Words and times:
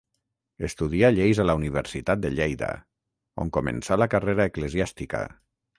Estudià 0.69 1.11
lleis 1.17 1.41
a 1.43 1.45
la 1.49 1.55
Universitat 1.59 2.23
de 2.23 2.33
Lleida, 2.39 2.73
on 3.45 3.55
començà 3.61 4.03
la 4.05 4.13
carrera 4.17 4.53
eclesiàstica. 4.53 5.27